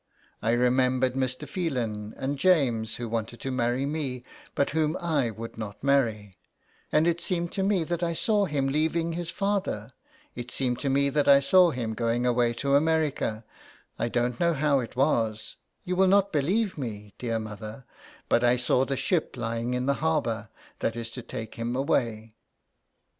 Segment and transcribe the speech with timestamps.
[0.41, 1.47] I re membered Mr.
[1.47, 4.23] Phelan, and James, who wanted to marry me,
[4.55, 6.33] but whom 1 would not marry;
[6.91, 9.93] and it seemed to me that I saw him leaving his father—
[10.35, 13.45] it seemed to me that I saw him going away to America
[13.99, 17.85] I don't know how it was— you will not believe me, dear mother—
[18.27, 20.49] but I saw the ship lying in the harbour,
[20.79, 22.33] that is to take him away.